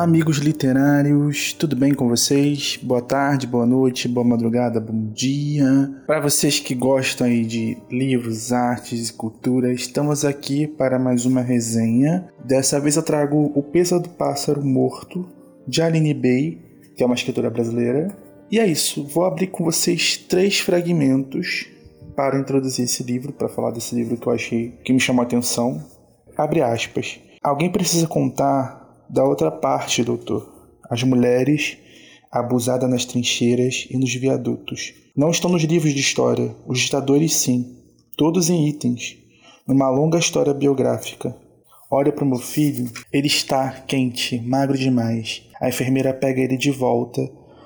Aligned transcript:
Olá, 0.00 0.08
amigos 0.08 0.38
literários, 0.38 1.52
tudo 1.52 1.76
bem 1.76 1.92
com 1.92 2.08
vocês? 2.08 2.78
Boa 2.82 3.02
tarde, 3.02 3.46
boa 3.46 3.66
noite, 3.66 4.08
boa 4.08 4.26
madrugada, 4.26 4.80
bom 4.80 5.12
dia. 5.12 5.94
Para 6.06 6.20
vocês 6.20 6.58
que 6.58 6.74
gostam 6.74 7.28
de 7.28 7.76
livros, 7.90 8.50
artes 8.50 9.10
e 9.10 9.12
cultura, 9.12 9.70
estamos 9.70 10.24
aqui 10.24 10.66
para 10.66 10.98
mais 10.98 11.26
uma 11.26 11.42
resenha. 11.42 12.26
Dessa 12.42 12.80
vez 12.80 12.96
eu 12.96 13.02
trago 13.02 13.52
O 13.54 13.62
Peso 13.62 14.00
do 14.00 14.08
Pássaro 14.08 14.64
Morto, 14.64 15.28
de 15.68 15.82
Aline 15.82 16.14
Bay, 16.14 16.58
que 16.96 17.02
é 17.02 17.06
uma 17.06 17.14
escritora 17.14 17.50
brasileira. 17.50 18.08
E 18.50 18.58
é 18.58 18.66
isso, 18.66 19.06
vou 19.06 19.26
abrir 19.26 19.48
com 19.48 19.64
vocês 19.64 20.16
três 20.16 20.60
fragmentos 20.60 21.66
para 22.16 22.40
introduzir 22.40 22.86
esse 22.86 23.02
livro, 23.02 23.34
para 23.34 23.50
falar 23.50 23.70
desse 23.70 23.94
livro 23.94 24.16
que 24.16 24.26
eu 24.26 24.32
achei 24.32 24.70
que 24.82 24.94
me 24.94 24.98
chamou 24.98 25.20
a 25.20 25.26
atenção. 25.26 25.78
Abre 26.38 26.62
aspas. 26.62 27.20
Alguém 27.42 27.70
precisa 27.70 28.06
contar 28.06 28.79
da 29.10 29.24
outra 29.24 29.50
parte, 29.50 30.04
doutor. 30.04 30.48
As 30.88 31.02
mulheres 31.02 31.76
abusadas 32.30 32.88
nas 32.88 33.04
trincheiras 33.04 33.88
e 33.90 33.98
nos 33.98 34.14
viadutos. 34.14 34.94
Não 35.16 35.30
estão 35.30 35.50
nos 35.50 35.64
livros 35.64 35.92
de 35.92 36.00
história, 36.00 36.54
os 36.64 36.78
ditadores 36.78 37.34
sim, 37.34 37.76
todos 38.16 38.48
em 38.48 38.68
itens, 38.68 39.18
numa 39.66 39.90
longa 39.90 40.18
história 40.18 40.54
biográfica. 40.54 41.36
Olha 41.90 42.12
para 42.12 42.24
o 42.24 42.28
meu 42.28 42.38
filho, 42.38 42.88
ele 43.12 43.26
está 43.26 43.82
quente, 43.84 44.40
magro 44.40 44.78
demais. 44.78 45.42
A 45.60 45.68
enfermeira 45.68 46.14
pega 46.14 46.40
ele 46.40 46.56
de 46.56 46.70
volta. 46.70 47.20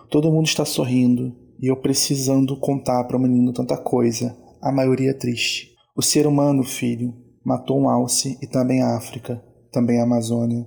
Todo 0.09 0.33
mundo 0.33 0.47
está 0.47 0.65
sorrindo 0.65 1.37
e 1.61 1.67
eu 1.67 1.77
precisando 1.77 2.57
contar 2.57 3.05
para 3.05 3.19
o 3.19 3.21
menino 3.21 3.53
tanta 3.53 3.77
coisa, 3.77 4.35
a 4.63 4.73
maioria 4.73 5.13
triste. 5.13 5.73
O 5.95 6.01
ser 6.01 6.27
humano, 6.27 6.65
filho, 6.65 7.15
matou 7.45 7.79
um 7.79 7.89
alce 7.89 8.39
e 8.41 8.47
também 8.47 8.83
a 8.83 8.97
África, 8.97 9.43
também 9.71 10.01
a 10.01 10.05
Amazônia, 10.05 10.67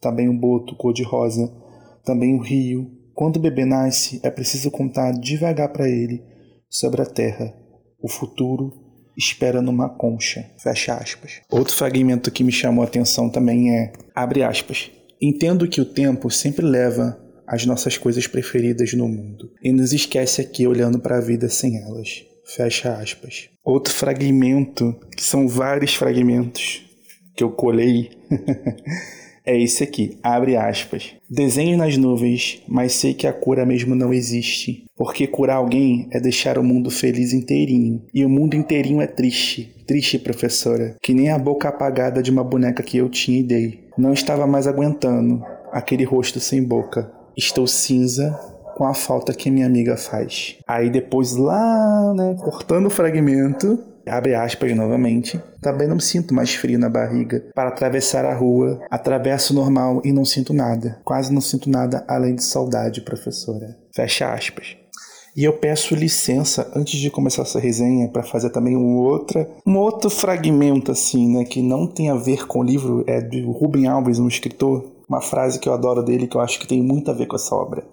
também 0.00 0.28
um 0.28 0.36
boto 0.36 0.76
cor-de-rosa, 0.76 1.52
também 2.04 2.34
o 2.34 2.42
rio. 2.42 2.90
Quando 3.14 3.36
o 3.36 3.40
bebê 3.40 3.64
nasce, 3.64 4.20
é 4.22 4.30
preciso 4.30 4.70
contar 4.70 5.12
devagar 5.12 5.72
para 5.72 5.88
ele 5.88 6.22
sobre 6.68 7.02
a 7.02 7.06
terra. 7.06 7.52
O 8.00 8.08
futuro 8.08 8.72
espera 9.16 9.60
numa 9.60 9.88
concha. 9.88 10.48
Fecha 10.58 10.94
aspas. 10.94 11.40
Outro 11.50 11.74
fragmento 11.74 12.30
que 12.30 12.44
me 12.44 12.52
chamou 12.52 12.84
a 12.84 12.86
atenção 12.86 13.28
também 13.28 13.76
é, 13.76 13.92
abre 14.14 14.44
aspas, 14.44 14.90
entendo 15.20 15.68
que 15.68 15.80
o 15.80 15.84
tempo 15.84 16.30
sempre 16.30 16.64
leva 16.64 17.18
as 17.46 17.66
nossas 17.66 17.96
coisas 17.96 18.26
preferidas 18.26 18.92
no 18.92 19.08
mundo 19.08 19.50
e 19.62 19.72
nos 19.72 19.92
esquece 19.92 20.40
aqui 20.40 20.66
olhando 20.66 21.00
para 21.00 21.16
a 21.16 21.20
vida 21.20 21.48
sem 21.48 21.82
elas. 21.82 22.24
Fecha 22.44 22.94
aspas. 22.94 23.48
Outro 23.64 23.92
fragmento, 23.92 24.98
que 25.16 25.22
são 25.22 25.48
vários 25.48 25.94
fragmentos 25.94 26.82
que 27.34 27.42
eu 27.42 27.50
colei 27.50 28.10
é 29.48 29.58
esse 29.58 29.82
aqui, 29.82 30.18
abre 30.22 30.56
aspas. 30.56 31.14
Desenho 31.28 31.78
nas 31.78 31.96
nuvens, 31.96 32.62
mas 32.68 32.92
sei 32.92 33.14
que 33.14 33.26
a 33.26 33.32
cura 33.32 33.64
mesmo 33.64 33.94
não 33.94 34.12
existe. 34.12 34.84
Porque 34.94 35.26
curar 35.26 35.56
alguém 35.56 36.06
é 36.10 36.20
deixar 36.20 36.58
o 36.58 36.62
mundo 36.62 36.90
feliz 36.90 37.32
inteirinho. 37.32 38.02
E 38.12 38.26
o 38.26 38.28
mundo 38.28 38.54
inteirinho 38.54 39.00
é 39.00 39.06
triste. 39.06 39.74
Triste, 39.86 40.18
professora. 40.18 40.96
Que 41.00 41.14
nem 41.14 41.30
a 41.30 41.38
boca 41.38 41.70
apagada 41.70 42.22
de 42.22 42.30
uma 42.30 42.44
boneca 42.44 42.82
que 42.82 42.98
eu 42.98 43.08
tinha 43.08 43.40
e 43.40 43.42
dei. 43.42 43.88
Não 43.96 44.12
estava 44.12 44.46
mais 44.46 44.66
aguentando 44.66 45.42
aquele 45.72 46.04
rosto 46.04 46.38
sem 46.38 46.62
boca. 46.62 47.10
Estou 47.34 47.66
cinza 47.66 48.38
com 48.76 48.84
a 48.84 48.92
falta 48.92 49.32
que 49.32 49.50
minha 49.50 49.66
amiga 49.66 49.96
faz. 49.96 50.56
Aí 50.66 50.90
depois 50.90 51.34
lá, 51.34 52.12
né, 52.14 52.36
cortando 52.38 52.86
o 52.86 52.90
fragmento, 52.90 53.82
abre 54.08 54.34
aspas 54.34 54.74
novamente. 54.74 55.40
Também 55.60 55.86
não 55.86 56.00
sinto 56.00 56.34
mais 56.34 56.54
frio 56.54 56.78
na 56.78 56.88
barriga. 56.88 57.44
Para 57.54 57.68
atravessar 57.68 58.24
a 58.24 58.34
rua, 58.34 58.80
atravesso 58.90 59.54
normal 59.54 60.00
e 60.04 60.12
não 60.12 60.24
sinto 60.24 60.52
nada. 60.52 61.00
Quase 61.04 61.32
não 61.32 61.40
sinto 61.40 61.70
nada 61.70 62.04
além 62.08 62.34
de 62.34 62.44
saudade, 62.44 63.00
professora. 63.00 63.76
Fecha 63.94 64.32
aspas. 64.32 64.76
E 65.36 65.44
eu 65.44 65.52
peço 65.52 65.94
licença 65.94 66.68
antes 66.74 66.98
de 66.98 67.10
começar 67.10 67.42
essa 67.42 67.60
resenha 67.60 68.08
para 68.08 68.24
fazer 68.24 68.50
também 68.50 68.76
um 68.76 68.96
outra, 68.96 69.48
um 69.64 69.76
outro 69.76 70.10
fragmento 70.10 70.90
assim, 70.90 71.32
né, 71.32 71.44
que 71.44 71.62
não 71.62 71.86
tem 71.86 72.10
a 72.10 72.16
ver 72.16 72.44
com 72.46 72.58
o 72.58 72.64
livro, 72.64 73.04
é 73.06 73.20
do 73.20 73.52
Rubem 73.52 73.86
Alves, 73.86 74.18
um 74.18 74.26
escritor, 74.26 74.90
uma 75.08 75.20
frase 75.20 75.60
que 75.60 75.68
eu 75.68 75.72
adoro 75.72 76.02
dele 76.02 76.26
que 76.26 76.36
eu 76.36 76.40
acho 76.40 76.58
que 76.58 76.66
tem 76.66 76.82
muito 76.82 77.10
a 77.10 77.14
ver 77.14 77.26
com 77.26 77.36
essa 77.36 77.54
obra, 77.54 77.84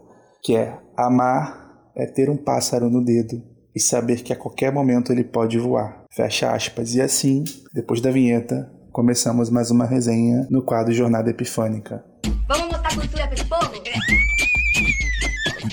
que 0.41 0.55
é: 0.55 0.77
amar 0.97 1.91
é 1.95 2.05
ter 2.05 2.29
um 2.29 2.37
pássaro 2.37 2.89
no 2.89 3.03
dedo 3.03 3.41
e 3.75 3.79
saber 3.79 4.23
que 4.23 4.33
a 4.33 4.35
qualquer 4.35 4.71
momento 4.71 5.11
ele 5.11 5.23
pode 5.23 5.59
voar. 5.59 6.04
Fecha 6.15 6.49
aspas. 6.51 6.95
E 6.95 7.01
assim, 7.01 7.43
depois 7.73 7.99
da 7.99 8.09
vinheta, 8.09 8.71
começamos 8.89 9.49
mais 9.49 9.69
uma 9.69 9.83
resenha 9.85 10.47
no 10.49 10.61
quadro 10.61 10.93
Jornada 10.93 11.29
Epifânica. 11.29 12.05
Vamos 12.47 12.67
mostrar 12.67 12.95
cultura 12.95 13.27
para 13.27 13.33
esse 13.33 13.43
povo? 13.43 13.71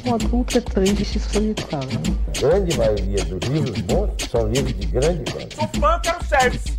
O 0.04 0.14
adulto 0.14 0.58
é 0.58 0.60
triste 0.60 1.16
e 1.16 1.20
solitário. 1.20 2.00
A 2.26 2.40
grande 2.40 2.76
maioria 2.76 3.24
dos 3.24 3.48
livros 3.48 3.80
bons 3.82 4.10
são 4.28 4.48
livros 4.48 4.74
de 4.80 4.86
grande 4.88 5.30
qualidade. 5.30 5.54
Sou 5.54 5.80
fã, 5.80 6.00
quero 6.02 6.24
service. 6.24 6.72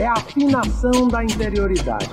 é 0.00 0.06
a 0.06 0.14
afinação 0.14 1.06
da 1.06 1.22
interioridade. 1.22 2.10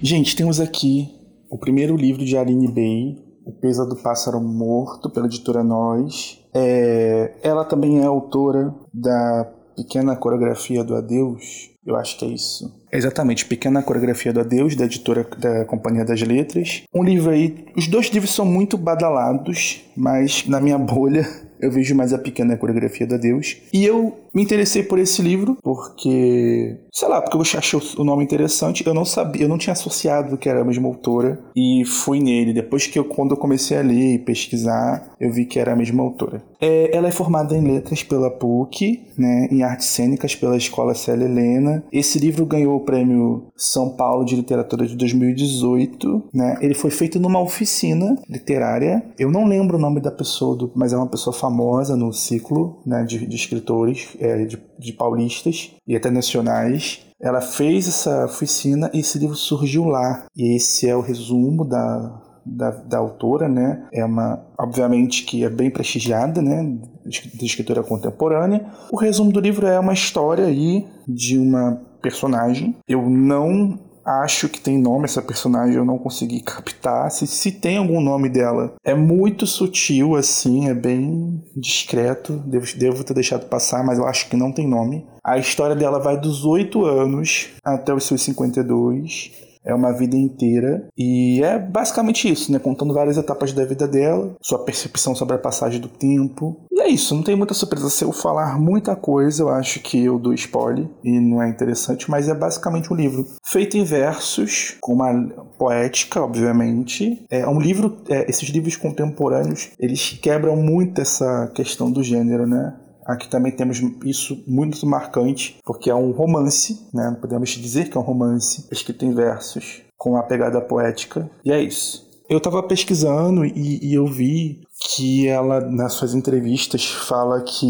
Gente, 0.00 0.34
temos 0.34 0.58
aqui 0.58 1.06
o 1.50 1.58
primeiro 1.58 1.96
livro 1.96 2.24
de 2.24 2.34
Aline 2.34 2.72
Bay, 2.72 3.22
O 3.44 3.52
Peso 3.52 3.86
do 3.86 3.96
Pássaro 3.96 4.40
Morto, 4.40 5.10
pela 5.10 5.26
editora 5.26 5.62
Nós. 5.62 6.39
É, 6.54 7.32
ela 7.42 7.64
também 7.64 8.00
é 8.00 8.04
autora 8.04 8.74
da 8.92 9.46
Pequena 9.76 10.16
Coreografia 10.16 10.84
do 10.84 10.94
Adeus. 10.94 11.70
Eu 11.86 11.96
acho 11.96 12.18
que 12.18 12.24
é 12.24 12.28
isso. 12.28 12.70
Exatamente, 12.92 13.46
Pequena 13.46 13.82
Coreografia 13.82 14.32
do 14.32 14.40
Adeus, 14.40 14.76
da 14.76 14.84
editora 14.84 15.26
da 15.38 15.64
Companhia 15.64 16.04
das 16.04 16.20
Letras. 16.20 16.82
Um 16.94 17.02
livro 17.02 17.30
aí. 17.30 17.66
Os 17.76 17.88
dois 17.88 18.06
livros 18.08 18.34
são 18.34 18.44
muito 18.44 18.76
badalados, 18.76 19.82
mas 19.96 20.46
na 20.46 20.60
minha 20.60 20.76
bolha 20.78 21.26
eu 21.60 21.70
vejo 21.70 21.94
mais 21.94 22.12
a 22.12 22.18
pequena 22.18 22.56
coreografia 22.56 23.06
da 23.06 23.16
Deus. 23.16 23.56
E 23.72 23.84
eu 23.84 24.18
me 24.34 24.42
interessei 24.42 24.82
por 24.82 24.98
esse 24.98 25.22
livro 25.22 25.56
porque, 25.62 26.76
sei 26.92 27.08
lá, 27.08 27.20
porque 27.20 27.36
eu 27.36 27.40
achei 27.40 27.80
o 27.98 28.04
nome 28.04 28.24
interessante. 28.24 28.86
Eu 28.86 28.94
não 28.94 29.04
sabia, 29.04 29.42
eu 29.42 29.48
não 29.48 29.58
tinha 29.58 29.72
associado 29.72 30.36
que 30.36 30.48
era 30.48 30.60
a 30.60 30.64
mesma 30.64 30.88
autora 30.88 31.40
e 31.56 31.84
fui 31.84 32.20
nele. 32.20 32.52
Depois 32.52 32.86
que 32.86 32.98
eu, 32.98 33.04
quando 33.04 33.32
eu 33.32 33.36
comecei 33.36 33.78
a 33.78 33.82
ler 33.82 34.14
e 34.14 34.18
pesquisar, 34.18 35.14
eu 35.20 35.32
vi 35.32 35.44
que 35.44 35.58
era 35.58 35.72
a 35.72 35.76
mesma 35.76 36.02
autora. 36.02 36.42
É, 36.60 36.94
ela 36.96 37.08
é 37.08 37.10
formada 37.10 37.56
em 37.56 37.62
letras 37.62 38.02
pela 38.02 38.30
PUC, 38.30 39.02
né, 39.16 39.48
em 39.50 39.62
artes 39.62 39.88
cênicas 39.88 40.34
pela 40.34 40.56
Escola 40.56 40.94
Célia 40.94 41.24
Helena. 41.24 41.82
Esse 41.92 42.18
livro 42.18 42.44
ganhou 42.46 42.76
o 42.76 42.84
prêmio 42.84 43.46
São 43.56 43.90
Paulo 43.90 44.24
de 44.24 44.36
Literatura 44.36 44.86
de 44.86 44.96
2018, 44.96 46.24
né? 46.32 46.58
Ele 46.60 46.74
foi 46.74 46.90
feito 46.90 47.18
numa 47.18 47.40
oficina 47.40 48.16
literária. 48.28 49.02
Eu 49.18 49.30
não 49.30 49.46
lembro 49.46 49.76
o 49.76 49.80
nome 49.80 50.00
da 50.00 50.10
pessoa, 50.10 50.56
do, 50.56 50.70
mas 50.74 50.92
é 50.92 50.96
uma 50.96 51.06
pessoa 51.06 51.34
famosa 51.34 51.96
no 51.96 52.12
ciclo, 52.12 52.78
né, 52.84 53.04
de, 53.04 53.26
de 53.26 53.36
escritores 53.36 54.08
é, 54.20 54.44
de, 54.44 54.62
de 54.78 54.92
paulistas 54.92 55.74
e 55.86 55.96
até 55.96 56.10
nacionais. 56.10 57.00
Ela 57.20 57.40
fez 57.40 57.88
essa 57.88 58.26
oficina 58.26 58.90
e 58.94 59.00
esse 59.00 59.18
livro 59.18 59.34
surgiu 59.34 59.84
lá. 59.84 60.26
E 60.36 60.56
esse 60.56 60.88
é 60.88 60.94
o 60.94 61.00
resumo 61.00 61.64
da, 61.64 62.22
da, 62.44 62.70
da, 62.70 62.98
autora, 62.98 63.48
né? 63.48 63.86
É 63.92 64.04
uma, 64.04 64.42
obviamente, 64.58 65.24
que 65.24 65.44
é 65.44 65.50
bem 65.50 65.70
prestigiada, 65.70 66.40
né? 66.40 66.78
De 67.04 67.44
escritora 67.44 67.82
contemporânea. 67.82 68.66
O 68.92 68.96
resumo 68.96 69.32
do 69.32 69.40
livro 69.40 69.66
é 69.66 69.78
uma 69.78 69.92
história 69.92 70.46
aí 70.46 70.86
de 71.06 71.38
uma 71.38 71.80
personagem. 72.00 72.76
Eu 72.88 73.08
não 73.08 73.78
acho 74.10 74.48
que 74.48 74.60
tem 74.60 74.78
nome 74.78 75.04
essa 75.04 75.22
personagem, 75.22 75.76
eu 75.76 75.84
não 75.84 75.98
consegui 75.98 76.40
captar. 76.40 77.10
Se, 77.10 77.26
se 77.26 77.52
tem 77.52 77.76
algum 77.76 78.00
nome 78.00 78.28
dela, 78.28 78.74
é 78.84 78.94
muito 78.94 79.46
sutil, 79.46 80.16
assim, 80.16 80.68
é 80.68 80.74
bem 80.74 81.42
discreto. 81.56 82.32
Devo, 82.46 82.66
devo 82.76 83.04
ter 83.04 83.14
deixado 83.14 83.46
passar, 83.46 83.84
mas 83.84 83.98
eu 83.98 84.06
acho 84.06 84.28
que 84.28 84.36
não 84.36 84.52
tem 84.52 84.68
nome. 84.68 85.06
A 85.22 85.38
história 85.38 85.76
dela 85.76 85.98
vai 85.98 86.18
dos 86.18 86.44
8 86.44 86.84
anos 86.84 87.48
até 87.64 87.94
os 87.94 88.04
seus 88.04 88.22
52. 88.22 89.49
É 89.64 89.74
uma 89.74 89.92
vida 89.92 90.16
inteira 90.16 90.88
e 90.96 91.42
é 91.42 91.58
basicamente 91.58 92.30
isso, 92.30 92.50
né? 92.50 92.58
Contando 92.58 92.94
várias 92.94 93.16
etapas 93.16 93.52
da 93.52 93.64
vida 93.64 93.86
dela, 93.86 94.34
sua 94.40 94.64
percepção 94.64 95.14
sobre 95.14 95.36
a 95.36 95.38
passagem 95.38 95.80
do 95.80 95.88
tempo. 95.88 96.64
E 96.70 96.80
é 96.80 96.88
isso, 96.88 97.14
não 97.14 97.22
tem 97.22 97.36
muita 97.36 97.54
surpresa. 97.54 97.90
Se 97.90 98.04
eu 98.04 98.12
falar 98.12 98.58
muita 98.58 98.96
coisa, 98.96 99.42
eu 99.42 99.48
acho 99.50 99.80
que 99.80 100.02
eu 100.04 100.18
dou 100.18 100.32
spoiler 100.32 100.88
e 101.04 101.20
não 101.20 101.42
é 101.42 101.48
interessante, 101.48 102.10
mas 102.10 102.28
é 102.28 102.34
basicamente 102.34 102.92
um 102.92 102.96
livro 102.96 103.26
feito 103.44 103.76
em 103.76 103.84
versos, 103.84 104.76
com 104.80 104.94
uma 104.94 105.28
poética, 105.58 106.22
obviamente. 106.22 107.24
É 107.30 107.46
um 107.46 107.60
livro, 107.60 107.98
é, 108.08 108.28
esses 108.30 108.48
livros 108.48 108.76
contemporâneos, 108.76 109.70
eles 109.78 110.18
quebram 110.22 110.56
muito 110.56 111.00
essa 111.00 111.50
questão 111.54 111.90
do 111.90 112.02
gênero, 112.02 112.46
né? 112.46 112.74
Aqui 113.10 113.28
também 113.28 113.50
temos 113.50 113.82
isso 114.04 114.42
muito 114.46 114.86
marcante, 114.86 115.58
porque 115.64 115.90
é 115.90 115.94
um 115.94 116.12
romance, 116.12 116.88
né? 116.94 117.16
Podemos 117.20 117.50
dizer 117.50 117.90
que 117.90 117.98
é 117.98 118.00
um 118.00 118.04
romance 118.04 118.66
escrito 118.70 119.04
em 119.04 119.12
versos, 119.12 119.82
com 119.98 120.10
uma 120.10 120.22
pegada 120.22 120.60
poética, 120.60 121.28
e 121.44 121.50
é 121.50 121.60
isso. 121.60 122.08
Eu 122.28 122.38
estava 122.38 122.62
pesquisando 122.62 123.44
e, 123.44 123.84
e 123.84 123.94
eu 123.94 124.06
vi 124.06 124.62
que 124.80 125.26
ela, 125.26 125.60
nas 125.60 125.94
suas 125.94 126.14
entrevistas, 126.14 126.86
fala 126.86 127.40
que 127.40 127.66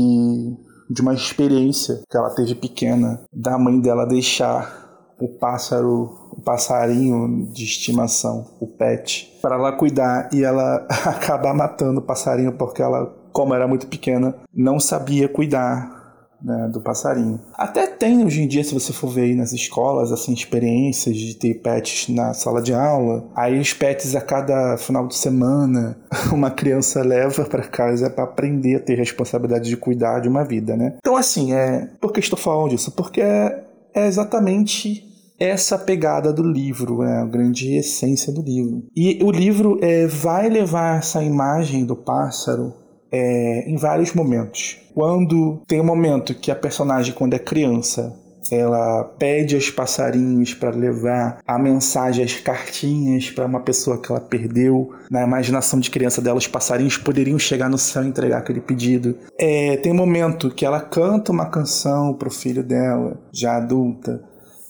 de 0.90 1.00
uma 1.00 1.14
experiência 1.14 2.02
que 2.10 2.16
ela 2.16 2.30
teve 2.34 2.54
pequena, 2.54 3.24
da 3.32 3.56
mãe 3.56 3.80
dela 3.80 4.04
deixar 4.04 5.14
o 5.18 5.28
pássaro 5.28 6.20
passarinho 6.44 7.52
de 7.52 7.64
estimação, 7.64 8.46
o 8.60 8.66
pet, 8.66 9.38
para 9.42 9.56
ela 9.56 9.72
cuidar 9.72 10.28
e 10.32 10.42
ela 10.42 10.86
acabar 11.06 11.54
matando 11.54 12.00
o 12.00 12.02
passarinho 12.02 12.52
porque 12.52 12.82
ela, 12.82 13.14
como 13.32 13.54
era 13.54 13.66
muito 13.66 13.86
pequena, 13.86 14.34
não 14.54 14.78
sabia 14.78 15.28
cuidar 15.28 16.00
né, 16.42 16.68
do 16.72 16.80
passarinho. 16.80 17.40
Até 17.54 17.86
tem 17.86 18.24
hoje 18.24 18.42
em 18.42 18.48
dia, 18.48 18.64
se 18.64 18.74
você 18.74 18.92
for 18.92 19.08
ver 19.08 19.22
aí 19.22 19.34
nas 19.34 19.52
escolas, 19.52 20.10
assim, 20.12 20.32
experiências 20.32 21.16
de 21.16 21.34
ter 21.34 21.54
pets 21.54 22.08
na 22.08 22.32
sala 22.32 22.62
de 22.62 22.72
aula. 22.72 23.28
Aí 23.34 23.58
os 23.58 23.72
pets 23.72 24.14
a 24.14 24.20
cada 24.20 24.76
final 24.78 25.06
de 25.06 25.16
semana 25.16 25.98
uma 26.32 26.50
criança 26.50 27.02
leva 27.02 27.44
para 27.44 27.62
casa 27.62 28.10
para 28.10 28.24
aprender 28.24 28.76
a 28.76 28.80
ter 28.80 28.96
responsabilidade 28.96 29.68
de 29.68 29.76
cuidar 29.76 30.20
de 30.20 30.28
uma 30.28 30.44
vida, 30.44 30.76
né? 30.76 30.96
Então 30.98 31.16
assim, 31.16 31.52
é, 31.52 31.88
por 32.00 32.12
que 32.12 32.20
estou 32.20 32.38
falando 32.38 32.70
disso? 32.70 32.90
Porque 32.92 33.20
é, 33.20 33.64
é 33.94 34.06
exatamente 34.06 35.08
essa 35.38 35.78
pegada 35.78 36.32
do 36.34 36.42
livro, 36.42 37.02
é 37.02 37.18
a 37.18 37.24
grande 37.24 37.74
essência 37.74 38.30
do 38.30 38.42
livro. 38.42 38.84
E 38.94 39.18
o 39.22 39.30
livro 39.30 39.78
é, 39.80 40.06
vai 40.06 40.50
levar 40.50 40.98
essa 40.98 41.24
imagem 41.24 41.86
do 41.86 41.96
pássaro 41.96 42.74
é, 43.12 43.70
em 43.70 43.76
vários 43.76 44.12
momentos. 44.14 44.78
Quando 44.94 45.62
tem 45.66 45.80
um 45.80 45.84
momento 45.84 46.34
que 46.34 46.50
a 46.50 46.56
personagem, 46.56 47.14
quando 47.14 47.34
é 47.34 47.38
criança, 47.38 48.16
ela 48.50 49.04
pede 49.04 49.54
aos 49.54 49.70
passarinhos 49.70 50.54
para 50.54 50.70
levar 50.70 51.40
a 51.46 51.58
mensagem, 51.58 52.24
as 52.24 52.34
cartinhas 52.34 53.30
para 53.30 53.46
uma 53.46 53.60
pessoa 53.60 54.00
que 54.00 54.10
ela 54.10 54.20
perdeu. 54.20 54.92
Na 55.10 55.22
imaginação 55.22 55.78
de 55.78 55.90
criança 55.90 56.20
dela, 56.20 56.38
os 56.38 56.46
passarinhos 56.46 56.96
poderiam 56.96 57.38
chegar 57.38 57.68
no 57.68 57.78
céu 57.78 58.02
e 58.02 58.08
entregar 58.08 58.38
aquele 58.38 58.60
pedido. 58.60 59.16
É, 59.38 59.76
tem 59.76 59.92
um 59.92 59.96
momento 59.96 60.50
que 60.50 60.64
ela 60.64 60.80
canta 60.80 61.32
uma 61.32 61.46
canção 61.46 62.14
para 62.14 62.28
o 62.28 62.32
filho 62.32 62.62
dela, 62.62 63.20
já 63.32 63.56
adulta. 63.56 64.22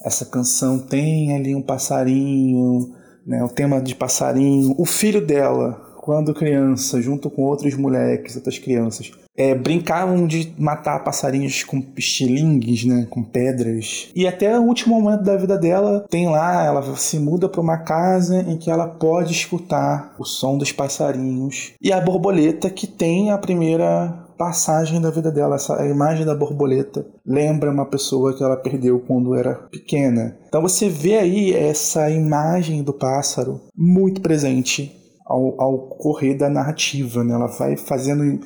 Essa 0.04 0.24
canção 0.24 0.78
tem 0.78 1.34
ali 1.36 1.54
um 1.54 1.62
passarinho, 1.62 2.94
né, 3.26 3.42
o 3.44 3.48
tema 3.48 3.80
de 3.80 3.94
passarinho. 3.94 4.74
O 4.78 4.86
filho 4.86 5.24
dela, 5.24 5.89
quando 6.00 6.32
criança, 6.32 7.00
junto 7.00 7.28
com 7.28 7.42
outros 7.42 7.74
moleques, 7.74 8.34
outras 8.34 8.58
crianças, 8.58 9.12
é, 9.36 9.54
brincavam 9.54 10.26
de 10.26 10.52
matar 10.58 11.04
passarinhos 11.04 11.62
com 11.62 11.82
estilingues, 11.96 12.84
né, 12.84 13.06
com 13.10 13.22
pedras. 13.22 14.08
E 14.14 14.26
até 14.26 14.58
o 14.58 14.62
último 14.62 15.00
momento 15.00 15.22
da 15.22 15.36
vida 15.36 15.58
dela, 15.58 16.06
tem 16.08 16.28
lá, 16.28 16.64
ela 16.64 16.96
se 16.96 17.18
muda 17.18 17.48
para 17.48 17.60
uma 17.60 17.78
casa 17.78 18.40
em 18.40 18.56
que 18.56 18.70
ela 18.70 18.86
pode 18.86 19.32
escutar 19.32 20.14
o 20.18 20.24
som 20.24 20.56
dos 20.56 20.72
passarinhos 20.72 21.72
e 21.80 21.92
a 21.92 22.00
borboleta 22.00 22.70
que 22.70 22.86
tem 22.86 23.30
a 23.30 23.38
primeira 23.38 24.26
passagem 24.38 25.02
da 25.02 25.10
vida 25.10 25.30
dela, 25.30 25.56
essa 25.56 25.82
a 25.82 25.86
imagem 25.86 26.24
da 26.24 26.34
borboleta 26.34 27.04
lembra 27.26 27.70
uma 27.70 27.84
pessoa 27.84 28.34
que 28.34 28.42
ela 28.42 28.56
perdeu 28.56 28.98
quando 28.98 29.34
era 29.34 29.54
pequena. 29.70 30.34
Então 30.48 30.62
você 30.62 30.88
vê 30.88 31.18
aí 31.18 31.52
essa 31.52 32.08
imagem 32.08 32.82
do 32.82 32.94
pássaro 32.94 33.60
muito 33.76 34.22
presente 34.22 34.98
ao, 35.30 35.60
ao 35.60 35.78
correr 35.78 36.34
da 36.34 36.50
narrativa, 36.50 37.22
né? 37.22 37.34
Ela 37.34 37.46
vai 37.46 37.76
fazendo 37.76 38.40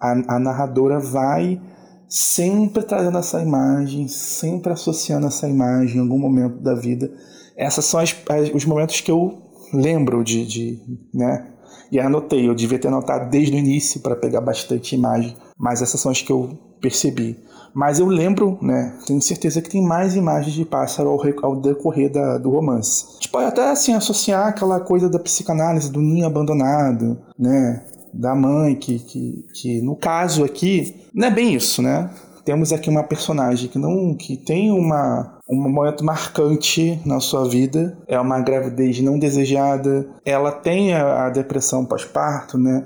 a, 0.00 0.36
a 0.36 0.38
narradora 0.38 0.98
vai 0.98 1.60
sempre 2.08 2.82
trazendo 2.82 3.18
essa 3.18 3.40
imagem, 3.40 4.08
sempre 4.08 4.72
associando 4.72 5.26
essa 5.26 5.46
imagem 5.46 5.98
em 5.98 6.00
algum 6.00 6.18
momento 6.18 6.56
da 6.56 6.74
vida. 6.74 7.12
Essas 7.56 7.84
são 7.84 8.00
as, 8.00 8.16
as, 8.28 8.50
os 8.54 8.64
momentos 8.64 9.00
que 9.02 9.10
eu 9.10 9.42
lembro 9.72 10.24
de, 10.24 10.46
de, 10.46 10.82
né? 11.12 11.46
E 11.92 12.00
anotei, 12.00 12.48
eu 12.48 12.54
devia 12.54 12.78
ter 12.78 12.88
anotado 12.88 13.28
desde 13.30 13.54
o 13.54 13.58
início 13.58 14.00
para 14.00 14.16
pegar 14.16 14.40
bastante 14.40 14.94
imagem, 14.94 15.36
mas 15.58 15.82
essas 15.82 16.00
são 16.00 16.10
as 16.10 16.22
que 16.22 16.32
eu 16.32 16.58
percebi. 16.80 17.36
Mas 17.72 17.98
eu 17.98 18.06
lembro, 18.06 18.58
né? 18.60 18.94
Tenho 19.06 19.20
certeza 19.20 19.60
que 19.60 19.70
tem 19.70 19.82
mais 19.82 20.16
imagens 20.16 20.54
de 20.54 20.64
pássaro 20.64 21.08
ao, 21.08 21.20
ao 21.42 21.56
decorrer 21.56 22.10
da, 22.10 22.38
do 22.38 22.50
romance. 22.50 23.06
A 23.08 23.12
gente 23.14 23.28
pode 23.28 23.46
até 23.46 23.70
assim 23.70 23.94
associar 23.94 24.48
aquela 24.48 24.80
coisa 24.80 25.08
da 25.08 25.18
psicanálise 25.18 25.90
do 25.90 26.00
ninho 26.00 26.26
abandonado, 26.26 27.18
né? 27.38 27.84
Da 28.12 28.34
mãe, 28.34 28.74
que, 28.74 28.98
que, 28.98 29.44
que 29.54 29.82
no 29.82 29.94
caso 29.94 30.44
aqui, 30.44 30.96
não 31.14 31.28
é 31.28 31.30
bem 31.30 31.54
isso, 31.54 31.80
né? 31.80 32.10
Temos 32.44 32.72
aqui 32.72 32.90
uma 32.90 33.04
personagem 33.04 33.68
que 33.68 33.78
não 33.78 34.14
que 34.14 34.36
tem 34.36 34.72
uma 34.72 35.38
um 35.48 35.68
momento 35.68 36.04
marcante 36.04 37.00
na 37.04 37.18
sua 37.18 37.48
vida, 37.48 37.98
é 38.06 38.18
uma 38.18 38.40
gravidez 38.40 39.00
não 39.00 39.18
desejada, 39.18 40.06
ela 40.24 40.52
tem 40.52 40.94
a, 40.94 41.26
a 41.26 41.30
depressão 41.30 41.84
pós-parto, 41.84 42.56
né? 42.56 42.84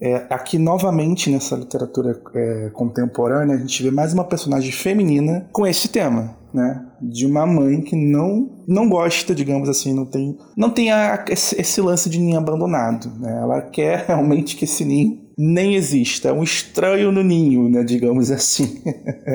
É, 0.00 0.26
aqui, 0.28 0.58
novamente, 0.58 1.30
nessa 1.30 1.56
literatura 1.56 2.20
é, 2.34 2.70
contemporânea, 2.70 3.56
a 3.56 3.58
gente 3.58 3.82
vê 3.82 3.90
mais 3.90 4.12
uma 4.12 4.24
personagem 4.24 4.70
feminina 4.70 5.48
com 5.50 5.66
esse 5.66 5.88
tema, 5.88 6.36
né? 6.52 6.86
De 7.00 7.24
uma 7.24 7.46
mãe 7.46 7.80
que 7.80 7.96
não, 7.96 8.62
não 8.68 8.88
gosta, 8.88 9.34
digamos 9.34 9.68
assim, 9.68 9.94
não 9.94 10.04
tem, 10.04 10.36
não 10.54 10.70
tem 10.70 10.92
a, 10.92 11.24
esse, 11.30 11.58
esse, 11.58 11.80
lance 11.80 12.10
de 12.10 12.18
ninho 12.18 12.36
abandonado, 12.36 13.10
né? 13.18 13.38
Ela 13.40 13.62
quer 13.62 14.04
realmente 14.08 14.54
que 14.56 14.64
esse 14.64 14.84
ninho 14.84 15.18
nem 15.38 15.74
exista, 15.74 16.28
é 16.28 16.32
um 16.32 16.42
estranho 16.42 17.10
no 17.10 17.22
ninho, 17.22 17.68
né? 17.68 17.82
Digamos 17.82 18.30
assim. 18.30 18.82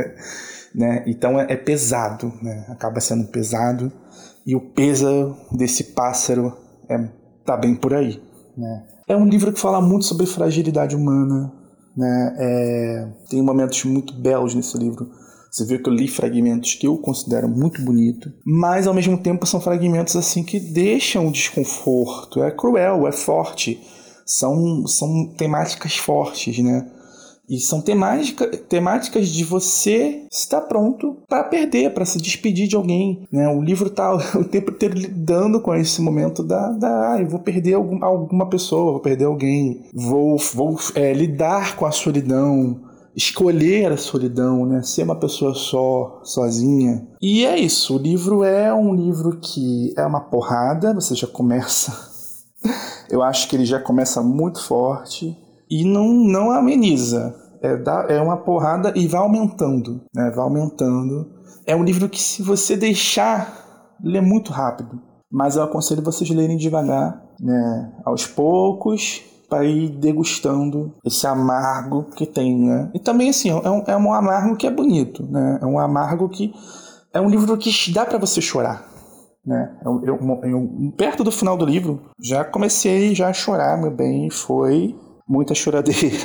né? 0.76 1.04
Então 1.08 1.40
é, 1.40 1.48
é 1.50 1.56
pesado, 1.56 2.32
né? 2.42 2.66
Acaba 2.70 3.00
sendo 3.00 3.28
pesado 3.30 3.92
e 4.46 4.56
o 4.56 4.62
peso 4.62 5.36
desse 5.52 5.86
pássaro 5.86 6.56
é, 6.88 7.00
tá 7.46 7.58
bem 7.58 7.76
por 7.76 7.94
aí, 7.94 8.22
né? 8.58 8.84
É 9.08 9.16
um 9.16 9.28
livro 9.28 9.52
que 9.52 9.60
fala 9.60 9.82
muito 9.82 10.06
sobre 10.06 10.26
fragilidade 10.26 10.96
humana, 10.96 11.52
né? 11.96 12.36
É, 12.38 13.08
tem 13.30 13.42
momentos 13.42 13.84
muito 13.84 14.14
belos 14.14 14.54
nesse 14.54 14.78
livro. 14.78 15.10
Você 15.52 15.66
vê 15.66 15.78
que 15.78 15.90
eu 15.90 15.94
li 15.94 16.08
fragmentos 16.08 16.76
que 16.76 16.88
eu 16.88 16.98
considero 16.98 17.50
muito 17.50 17.82
bonito, 17.82 18.32
mas 18.46 18.88
ao 18.88 18.94
mesmo 18.94 19.18
tempo 19.18 19.46
são 19.46 19.60
fragmentos 19.60 20.16
assim 20.16 20.44
que 20.44 20.60
deixam 20.60 21.30
desconforto. 21.30 22.42
É 22.42 22.52
cruel, 22.52 23.06
é 23.06 23.12
forte. 23.12 23.82
São, 24.26 24.88
são 24.88 25.28
temáticas 25.36 25.98
fortes, 25.98 26.58
né? 26.60 26.90
E 27.50 27.60
são 27.60 27.82
temática, 27.82 28.48
temáticas 28.48 29.28
de 29.28 29.44
você 29.44 30.26
estar 30.32 30.62
pronto 30.62 31.18
para 31.28 31.44
perder, 31.44 31.94
para 31.94 32.06
se 32.06 32.18
despedir 32.18 32.68
de 32.68 32.76
alguém. 32.76 33.28
Né? 33.32 33.48
O 33.50 33.62
livro 33.62 33.88
está 33.88 34.14
o 34.38 34.46
tempo 34.46 34.72
inteiro 34.72 34.98
lidando 34.98 35.60
com 35.60 35.76
esse 35.76 36.02
momento 36.02 36.44
da, 36.44 36.72
da 36.72 37.14
ah, 37.14 37.22
eu 37.22 37.28
vou 37.28 37.40
perder 37.40 37.74
algum, 37.74 38.04
alguma 38.04 38.48
pessoa, 38.48 38.94
vou 38.94 39.02
perder 39.02 39.26
alguém, 39.26 39.86
vou, 39.94 40.38
vou 40.54 40.80
é, 40.96 41.12
lidar 41.14 41.76
com 41.76 41.86
a 41.86 41.92
solidão, 41.92 42.80
escolher 43.16 43.92
a 43.92 43.98
solidão, 43.98 44.66
né? 44.66 44.82
Ser 44.82 45.04
uma 45.04 45.16
pessoa 45.16 45.54
só, 45.54 46.22
sozinha. 46.24 47.08
E 47.22 47.46
é 47.46 47.58
isso. 47.58 47.96
O 47.96 48.00
livro 48.00 48.44
é 48.44 48.74
um 48.74 48.94
livro 48.94 49.40
que 49.40 49.94
é 49.98 50.06
uma 50.06 50.22
porrada. 50.22 50.94
Você 50.94 51.16
já 51.16 51.28
começa. 51.28 51.92
Eu 53.10 53.22
acho 53.22 53.50
que 53.50 53.56
ele 53.56 53.66
já 53.66 53.80
começa 53.80 54.22
muito 54.22 54.64
forte 54.64 55.38
e 55.72 55.86
não, 55.86 56.14
não 56.14 56.52
ameniza 56.52 57.42
é, 57.62 57.78
dá, 57.78 58.08
é 58.10 58.20
uma 58.20 58.38
porrada 58.38 58.92
e 58.96 59.08
vai 59.08 59.22
aumentando, 59.22 60.02
né? 60.14 60.32
Vai 60.32 60.44
aumentando. 60.44 61.30
É 61.66 61.76
um 61.76 61.84
livro 61.84 62.10
que, 62.10 62.20
se 62.20 62.42
você 62.42 62.76
deixar, 62.76 63.96
lê 64.04 64.20
muito 64.20 64.52
rápido. 64.52 65.00
Mas 65.32 65.56
eu 65.56 65.64
aconselho 65.64 66.02
vocês 66.02 66.30
lerem 66.30 66.58
devagar, 66.58 67.24
né? 67.40 67.94
Aos 68.04 68.26
poucos, 68.26 69.22
para 69.48 69.64
ir 69.64 69.90
degustando 69.90 70.94
esse 71.06 71.26
amargo 71.28 72.06
que 72.16 72.26
tem, 72.26 72.58
né? 72.58 72.90
E 72.94 73.00
também, 73.00 73.30
assim, 73.30 73.50
é 73.50 73.70
um, 73.70 73.84
é 73.86 73.96
um 73.96 74.14
amargo 74.14 74.56
que 74.56 74.66
é 74.66 74.72
bonito, 74.72 75.24
né? 75.30 75.60
É 75.62 75.66
um 75.66 75.80
amargo 75.80 76.28
que... 76.28 76.54
É 77.14 77.20
um 77.20 77.30
livro 77.30 77.58
que 77.58 77.70
dá 77.92 78.06
para 78.06 78.18
você 78.18 78.42
chorar, 78.42 78.90
né? 79.46 79.78
Eu, 79.86 80.02
eu, 80.04 80.40
eu, 80.44 80.94
perto 80.98 81.24
do 81.24 81.32
final 81.32 81.58
do 81.58 81.66
livro, 81.66 82.02
já 82.18 82.44
comecei 82.44 83.14
já 83.14 83.28
a 83.28 83.34
chorar, 83.34 83.78
meu 83.78 83.92
bem, 83.92 84.30
foi 84.30 84.96
muita 85.32 85.56
choradeira. 85.56 86.18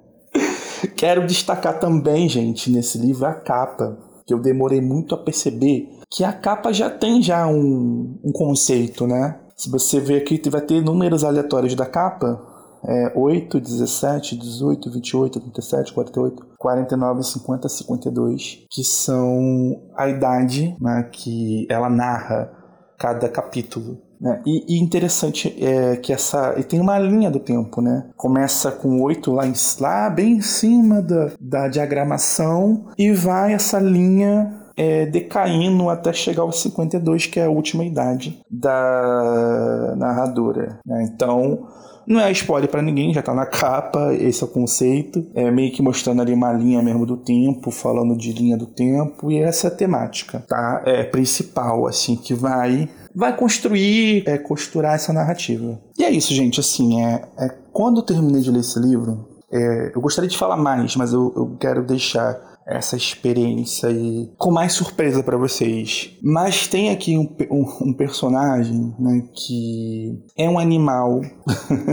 Quero 0.96 1.26
destacar 1.26 1.78
também, 1.78 2.28
gente, 2.28 2.70
nesse 2.70 2.98
livro 2.98 3.26
a 3.26 3.32
capa, 3.32 3.96
que 4.26 4.34
eu 4.34 4.40
demorei 4.40 4.80
muito 4.80 5.14
a 5.14 5.18
perceber 5.18 5.88
que 6.10 6.24
a 6.24 6.32
capa 6.32 6.72
já 6.72 6.90
tem 6.90 7.22
já 7.22 7.46
um, 7.46 8.18
um 8.24 8.32
conceito, 8.32 9.06
né? 9.06 9.38
Se 9.56 9.70
você 9.70 10.00
ver 10.00 10.16
aqui, 10.16 10.40
vai 10.50 10.60
ter 10.60 10.82
números 10.82 11.22
aleatórios 11.22 11.74
da 11.74 11.86
capa, 11.86 12.40
é 12.86 13.12
8, 13.16 13.60
17, 13.60 14.36
18, 14.36 14.90
28, 14.90 15.40
37, 15.40 15.92
48, 15.94 16.46
49, 16.58 17.22
50, 17.22 17.68
52, 17.68 18.66
que 18.70 18.84
são 18.84 19.80
a 19.96 20.08
idade 20.08 20.76
né, 20.80 21.08
que 21.10 21.66
ela 21.70 21.88
narra 21.88 22.50
cada 22.98 23.28
capítulo. 23.28 23.98
Né? 24.24 24.40
E, 24.46 24.76
e, 24.76 24.80
interessante 24.80 25.54
é 25.62 25.96
que 25.96 26.10
essa. 26.10 26.54
E 26.58 26.62
tem 26.62 26.80
uma 26.80 26.98
linha 26.98 27.30
do 27.30 27.38
tempo, 27.38 27.82
né? 27.82 28.06
Começa 28.16 28.72
com 28.72 29.02
8 29.02 29.30
lá, 29.30 29.46
em, 29.46 29.52
lá 29.78 30.08
bem 30.08 30.38
em 30.38 30.40
cima 30.40 31.02
da, 31.02 31.32
da 31.38 31.68
diagramação 31.68 32.86
e 32.96 33.12
vai 33.12 33.52
essa 33.52 33.78
linha 33.78 34.62
é, 34.74 35.04
decaindo 35.04 35.90
até 35.90 36.10
chegar 36.10 36.42
aos 36.42 36.62
52, 36.62 37.26
que 37.26 37.38
é 37.38 37.44
a 37.44 37.50
última 37.50 37.84
idade 37.84 38.40
da 38.50 39.94
narradora. 39.98 40.78
Né? 40.86 41.02
Então, 41.02 41.68
Não 42.06 42.20
é 42.20 42.30
spoiler 42.32 42.70
para 42.70 42.82
ninguém, 42.82 43.14
já 43.14 43.22
tá 43.22 43.32
na 43.32 43.46
capa, 43.46 44.12
esse 44.12 44.42
é 44.42 44.46
o 44.46 44.50
conceito. 44.50 45.26
É 45.34 45.50
meio 45.50 45.72
que 45.72 45.82
mostrando 45.82 46.20
ali 46.20 46.34
uma 46.34 46.52
linha 46.52 46.82
mesmo 46.82 47.06
do 47.06 47.16
tempo, 47.16 47.70
falando 47.70 48.16
de 48.16 48.32
linha 48.32 48.56
do 48.56 48.66
tempo, 48.66 49.30
e 49.30 49.38
essa 49.38 49.68
é 49.68 49.70
a 49.70 49.74
temática, 49.74 50.44
tá? 50.46 50.82
É 50.84 51.02
principal, 51.02 51.86
assim, 51.86 52.16
que 52.16 52.34
vai 52.34 52.88
vai 53.14 53.36
construir, 53.36 54.24
é, 54.26 54.36
costurar 54.38 54.94
essa 54.94 55.12
narrativa. 55.12 55.80
E 55.98 56.04
é 56.04 56.10
isso, 56.10 56.34
gente. 56.34 56.60
Assim, 56.60 57.02
é, 57.02 57.22
é 57.38 57.48
quando 57.72 57.98
eu 57.98 58.02
terminei 58.02 58.40
de 58.40 58.50
ler 58.50 58.60
esse 58.60 58.78
livro, 58.78 59.28
é, 59.52 59.92
eu 59.94 60.00
gostaria 60.00 60.28
de 60.28 60.36
falar 60.36 60.56
mais, 60.56 60.96
mas 60.96 61.12
eu, 61.12 61.32
eu 61.36 61.56
quero 61.58 61.84
deixar 61.84 62.54
essa 62.66 62.96
experiência 62.96 63.88
aí 63.88 64.32
com 64.38 64.50
mais 64.50 64.72
surpresa 64.72 65.22
para 65.22 65.36
vocês. 65.36 66.16
Mas 66.22 66.66
tem 66.66 66.90
aqui 66.90 67.16
um, 67.16 67.28
um, 67.50 67.88
um 67.88 67.92
personagem 67.92 68.94
né, 68.98 69.22
que 69.34 70.18
é 70.36 70.48
um 70.48 70.58
animal 70.58 71.20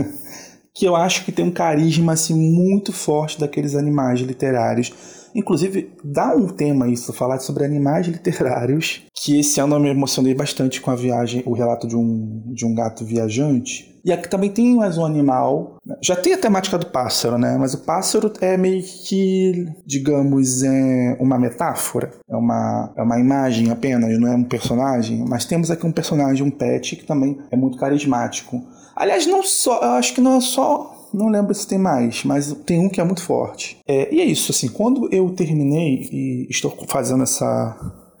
que 0.74 0.86
eu 0.86 0.96
acho 0.96 1.24
que 1.24 1.32
tem 1.32 1.44
um 1.44 1.52
carisma 1.52 2.14
assim 2.14 2.34
muito 2.34 2.92
forte 2.92 3.38
daqueles 3.38 3.74
animais 3.74 4.20
literários 4.20 5.21
Inclusive, 5.34 5.92
dá 6.04 6.34
um 6.34 6.48
tema 6.48 6.88
isso, 6.88 7.12
falar 7.12 7.38
sobre 7.40 7.64
animais 7.64 8.06
literários, 8.06 9.02
que 9.14 9.38
esse 9.38 9.60
ano 9.60 9.76
eu 9.76 9.80
me 9.80 9.88
emocionei 9.88 10.34
bastante 10.34 10.80
com 10.80 10.90
a 10.90 10.96
viagem, 10.96 11.42
o 11.46 11.52
relato 11.52 11.86
de 11.86 11.96
um, 11.96 12.42
de 12.52 12.66
um 12.66 12.74
gato 12.74 13.04
viajante. 13.04 13.92
E 14.04 14.12
aqui 14.12 14.28
também 14.28 14.50
tem 14.50 14.74
mais 14.74 14.98
um 14.98 15.04
animal. 15.04 15.76
Né? 15.86 15.94
Já 16.02 16.16
tem 16.16 16.32
a 16.32 16.38
temática 16.38 16.76
do 16.76 16.86
pássaro, 16.86 17.38
né? 17.38 17.56
Mas 17.56 17.72
o 17.72 17.78
pássaro 17.78 18.32
é 18.40 18.56
meio 18.56 18.82
que, 18.82 19.66
digamos, 19.86 20.64
é 20.64 21.16
uma 21.20 21.38
metáfora. 21.38 22.10
É 22.28 22.34
uma, 22.34 22.92
é 22.96 23.02
uma 23.02 23.20
imagem 23.20 23.70
apenas, 23.70 24.18
não 24.18 24.28
é 24.28 24.34
um 24.34 24.42
personagem. 24.42 25.24
Mas 25.28 25.44
temos 25.44 25.70
aqui 25.70 25.86
um 25.86 25.92
personagem, 25.92 26.44
um 26.44 26.50
pet, 26.50 26.96
que 26.96 27.04
também 27.04 27.38
é 27.50 27.56
muito 27.56 27.78
carismático. 27.78 28.60
Aliás, 28.96 29.24
não 29.26 29.42
só, 29.42 29.80
eu 29.80 29.90
acho 29.90 30.14
que 30.14 30.20
não 30.20 30.36
é 30.36 30.40
só 30.40 31.01
não 31.12 31.28
lembro 31.28 31.54
se 31.54 31.66
tem 31.66 31.78
mais, 31.78 32.24
mas 32.24 32.52
tem 32.66 32.78
um 32.78 32.88
que 32.88 33.00
é 33.00 33.04
muito 33.04 33.22
forte. 33.22 33.78
É, 33.86 34.12
e 34.14 34.20
é 34.20 34.24
isso, 34.24 34.50
assim, 34.50 34.68
quando 34.68 35.08
eu 35.12 35.30
terminei 35.30 36.08
e 36.10 36.46
estou 36.50 36.74
fazendo 36.88 37.22
essa 37.22 37.76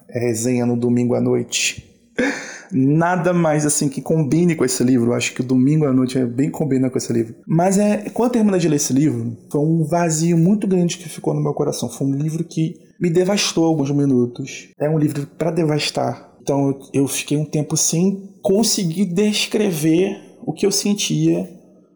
resenha 0.08 0.66
no 0.66 0.76
domingo 0.76 1.14
à 1.14 1.20
noite, 1.20 1.84
nada 2.72 3.32
mais 3.32 3.66
assim 3.66 3.88
que 3.88 4.00
combine 4.00 4.54
com 4.54 4.64
esse 4.64 4.82
livro. 4.82 5.10
Eu 5.10 5.14
acho 5.14 5.34
que 5.34 5.40
o 5.40 5.44
domingo 5.44 5.86
à 5.86 5.92
noite 5.92 6.18
é 6.18 6.26
bem 6.26 6.50
combina 6.50 6.90
com 6.90 6.98
esse 6.98 7.12
livro. 7.12 7.34
Mas 7.46 7.78
é, 7.78 8.08
quando 8.10 8.30
eu 8.30 8.32
terminei 8.34 8.60
de 8.60 8.68
ler 8.68 8.76
esse 8.76 8.92
livro, 8.92 9.36
foi 9.50 9.60
um 9.60 9.84
vazio 9.84 10.36
muito 10.36 10.66
grande 10.66 10.98
que 10.98 11.08
ficou 11.08 11.34
no 11.34 11.42
meu 11.42 11.54
coração. 11.54 11.88
Foi 11.88 12.06
um 12.06 12.14
livro 12.14 12.44
que 12.44 12.74
me 13.00 13.10
devastou 13.10 13.64
alguns 13.64 13.90
minutos. 13.90 14.68
É 14.78 14.88
um 14.88 14.98
livro 14.98 15.26
para 15.38 15.50
devastar. 15.50 16.32
Então 16.40 16.78
eu 16.92 17.06
fiquei 17.06 17.36
um 17.36 17.44
tempo 17.44 17.76
sem 17.76 18.30
conseguir 18.42 19.06
descrever 19.06 20.20
o 20.44 20.52
que 20.52 20.66
eu 20.66 20.72
sentia 20.72 21.48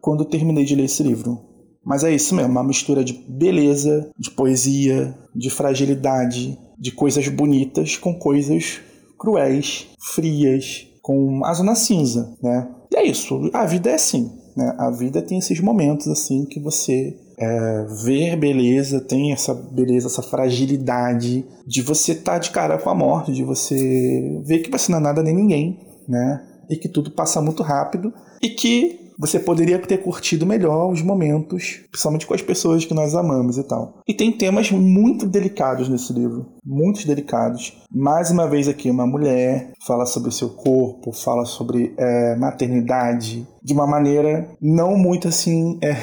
quando 0.07 0.25
terminei 0.25 0.65
de 0.65 0.77
ler 0.77 0.85
esse 0.85 1.03
livro. 1.03 1.41
Mas 1.85 2.05
é 2.05 2.15
isso 2.15 2.33
mesmo, 2.33 2.53
uma 2.53 2.63
mistura 2.63 3.03
de 3.03 3.13
beleza, 3.13 4.09
de 4.17 4.31
poesia, 4.31 5.19
de 5.35 5.51
fragilidade, 5.51 6.57
de 6.79 6.93
coisas 6.93 7.27
bonitas 7.27 7.97
com 7.97 8.17
coisas 8.17 8.79
cruéis, 9.19 9.89
frias, 9.99 10.87
com 11.03 11.45
a 11.45 11.53
zona 11.53 11.75
cinza, 11.75 12.37
né? 12.41 12.69
E 12.93 12.97
é 12.97 13.05
isso, 13.05 13.51
a 13.53 13.67
vida 13.67 13.91
é 13.91 13.95
assim, 13.95 14.31
né? 14.57 14.77
A 14.79 14.93
vida 14.93 15.21
tem 15.21 15.39
esses 15.39 15.59
momentos 15.59 16.07
assim 16.07 16.45
que 16.45 16.61
você 16.61 17.19
é, 17.37 17.87
ver 18.05 18.37
beleza, 18.37 19.01
tem 19.01 19.33
essa 19.33 19.53
beleza, 19.53 20.07
essa 20.07 20.23
fragilidade 20.23 21.45
de 21.67 21.83
você 21.83 22.13
estar 22.13 22.35
tá 22.35 22.39
de 22.39 22.51
cara 22.53 22.79
com 22.79 22.91
a 22.91 22.95
morte, 22.95 23.33
de 23.33 23.43
você 23.43 24.41
ver 24.45 24.61
que 24.61 24.71
você 24.71 24.93
não 24.93 24.99
é 25.01 25.03
nada 25.03 25.21
nem 25.21 25.35
ninguém, 25.35 25.81
né? 26.09 26.47
E 26.71 26.77
que 26.77 26.89
tudo 26.89 27.11
passa 27.11 27.43
muito 27.43 27.65
rápido 27.65 28.15
e 28.41 28.51
que 28.51 29.06
você 29.19 29.39
poderia 29.39 29.79
ter 29.79 29.99
curtido 29.99 30.47
melhor 30.47 30.91
os 30.91 31.03
momentos, 31.03 31.81
principalmente 31.91 32.27
com 32.27 32.35
as 32.35 32.43
pessoas 32.43 32.85
que 32.85 32.95
nós 32.95 33.15
amamos 33.15 33.59
e 33.59 33.65
tal. 33.65 34.01
E 34.07 34.15
tem 34.15 34.33
temas 34.33 34.71
muito 34.71 35.27
delicados 35.27 35.89
nesse 35.89 36.13
livro, 36.13 36.47
muito 36.65 37.07
delicados. 37.07 37.77
Mais 37.91 38.31
uma 38.31 38.49
vez 38.49 38.69
aqui, 38.69 38.91
uma 38.91 39.07
mulher 39.07 39.73
fala 39.87 40.07
sobre 40.07 40.29
o 40.29 40.33
seu 40.33 40.51
corpo, 40.51 41.13
fala 41.13 41.45
sobre 41.45 41.95
é, 41.97 42.37
maternidade, 42.37 43.47
de 43.63 43.73
uma 43.73 43.87
maneira 43.87 44.49
não 44.61 44.97
muito 44.97 45.29
assim. 45.29 45.79
É, 45.83 45.97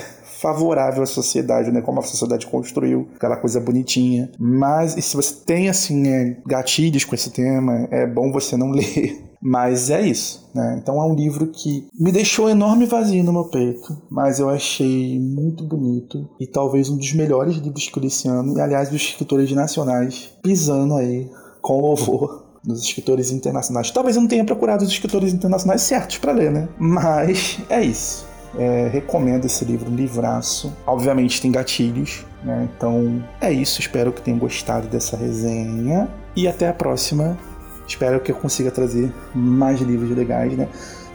favorável 0.43 1.03
à 1.03 1.05
sociedade, 1.05 1.72
né? 1.72 1.82
Como 1.82 2.01
a 2.01 2.03
sociedade 2.03 2.46
construiu, 2.48 3.08
aquela 3.15 3.38
coisa 3.38 3.62
bonitinha. 3.62 4.29
Mas 4.38 4.91
se 4.91 5.15
você 5.15 5.36
tem 5.46 5.70
assim 5.70 6.10
é, 6.10 6.38
gatilhos 6.46 7.05
com 7.05 7.15
esse 7.15 7.32
tema, 7.32 7.88
é 7.89 8.05
bom 8.05 8.29
você 8.29 8.58
não 8.58 8.72
ler 8.75 9.24
mas 9.44 9.90
é 9.90 10.02
isso, 10.02 10.50
né? 10.56 10.80
Então 10.82 11.02
é 11.04 11.06
um 11.06 11.14
livro 11.14 11.48
que 11.48 11.86
me 12.00 12.14
deixou 12.14 12.50
enorme 12.50 12.86
vazio 12.86 13.22
no 13.26 13.34
meu 13.34 13.44
peito, 13.50 14.02
mas 14.10 14.40
eu 14.40 14.50
achei 14.50 15.20
muito 15.20 15.66
bonito 15.66 16.30
e 16.40 16.48
talvez 16.48 16.90
um 16.90 16.96
dos 16.96 17.12
melhores 17.12 17.58
livros 17.58 17.90
que 17.90 17.98
eu 17.98 18.02
li 18.02 18.08
esse 18.08 18.26
ano. 18.30 18.58
E 18.58 18.62
aliás, 18.62 18.88
os 18.88 18.96
escritores 18.96 19.52
nacionais 19.52 20.32
pisando 20.42 20.96
aí 20.96 21.30
com 21.62 21.82
louvor 21.82 22.46
nos 22.66 22.82
escritores 22.84 23.32
internacionais. 23.32 23.92
Talvez 23.92 24.16
eu 24.16 24.22
não 24.22 24.30
tenha 24.30 24.46
procurado 24.46 24.86
os 24.86 24.90
escritores 24.90 25.34
internacionais 25.34 25.82
certos 25.82 26.20
para 26.20 26.32
ler, 26.32 26.50
né? 26.50 26.70
Mas 26.80 27.60
é 27.70 27.84
isso. 27.84 28.26
É, 28.58 28.88
recomendo 28.88 29.44
esse 29.44 29.66
livro, 29.66 29.92
um 29.92 29.96
livraço. 29.96 30.72
Obviamente 30.88 31.42
tem 31.42 31.52
gatilhos, 31.52 32.26
né? 32.46 32.70
Então 32.78 33.22
é 33.42 33.52
isso. 33.52 33.82
Espero 33.82 34.14
que 34.14 34.22
tenham 34.22 34.40
gostado 34.40 34.88
dessa 34.88 35.18
resenha. 35.18 36.08
E 36.34 36.48
até 36.48 36.70
a 36.70 36.74
próxima 36.74 37.38
Espero 37.88 38.20
que 38.20 38.32
eu 38.32 38.36
consiga 38.36 38.72
trazer 38.72 39.12
mais 39.34 39.80
livros 39.82 40.16
legais, 40.16 40.56
né? 40.58 40.68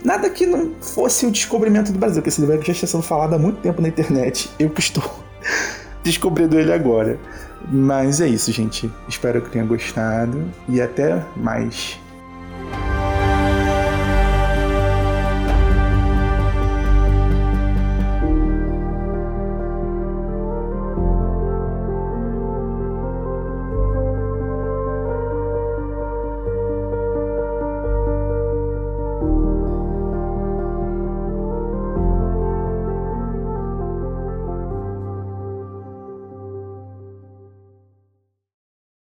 Nada 0.03 0.29
que 0.29 0.45
não 0.45 0.71
fosse 0.79 1.25
o 1.25 1.31
descobrimento 1.31 1.91
do 1.91 1.99
Brasil, 1.99 2.21
porque 2.21 2.29
esse 2.29 2.39
livro 2.39 2.61
já 2.63 2.71
está 2.71 2.87
sendo 2.87 3.03
falado 3.03 3.33
há 3.33 3.39
muito 3.39 3.59
tempo 3.59 3.81
na 3.81 3.89
internet. 3.89 4.49
Eu 4.57 4.69
que 4.69 4.79
estou 4.79 5.03
descobrindo 6.03 6.57
ele 6.57 6.71
agora. 6.71 7.19
Mas 7.69 8.21
é 8.21 8.27
isso, 8.27 8.51
gente. 8.51 8.89
Espero 9.07 9.41
que 9.41 9.49
tenha 9.49 9.65
gostado 9.65 10.41
e 10.67 10.79
até 10.79 11.21
mais. 11.35 11.99